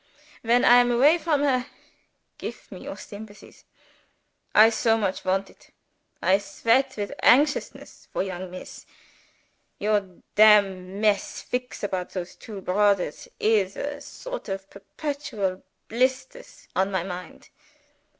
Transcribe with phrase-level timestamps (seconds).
[0.41, 1.67] When I am away from her
[2.39, 3.65] gif me your sympathies:
[4.55, 5.69] I so much want it
[6.23, 8.87] I sweat with anxiousness for young Miss.
[9.77, 16.89] Your damn mess fix about those two brodders is a sort of perpetual blisters on
[16.89, 17.49] my mind.